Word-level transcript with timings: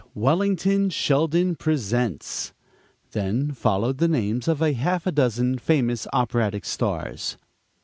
Wellington 0.15 0.89
Sheldon 0.89 1.55
Presents_" 1.57 2.53
Then 3.11 3.51
followed 3.51 3.99
the 3.99 4.07
names 4.07 4.47
of 4.47 4.59
a 4.59 4.73
half 4.73 5.03
dozen 5.13 5.59
famous 5.59 6.07
operatic 6.11 6.65
stars. 6.65 7.37